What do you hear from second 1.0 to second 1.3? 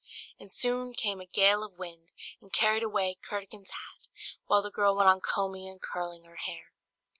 a